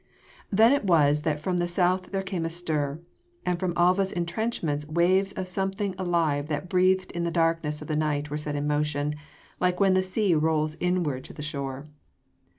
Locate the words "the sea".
9.93-10.33